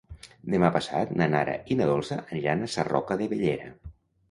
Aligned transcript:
Demà 0.53 0.71
passat 0.77 1.11
na 1.21 1.27
Nara 1.35 1.53
i 1.75 1.77
na 1.83 1.87
Dolça 1.91 2.19
aniran 2.25 2.65
a 2.65 2.73
Sarroca 2.79 3.21
de 3.23 3.31
Bellera. 3.37 3.73